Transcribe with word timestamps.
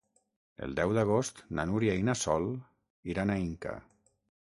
El 0.67 0.73
deu 0.79 0.93
d'agost 0.99 1.43
na 1.59 1.67
Núria 1.73 1.99
i 2.01 2.09
na 2.09 2.17
Sol 2.25 2.51
iran 3.15 3.37
a 3.37 3.41
Inca. 3.47 3.81